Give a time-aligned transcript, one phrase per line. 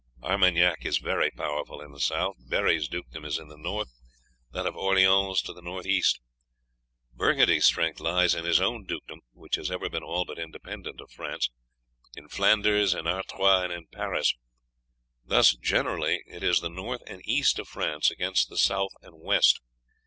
[0.23, 3.91] Armagnac is very powerful in the south, Berri's dukedom is in the north,
[4.51, 6.19] that of Orleans to the north east.
[7.13, 11.11] Burgundy's strength lies in his own dukedom, which has ever been all but independent of
[11.11, 11.51] France,
[12.15, 14.33] in Flanders, in Artois, and in Paris;
[15.23, 19.61] thus, generally, it is the north and east of France against the south and west.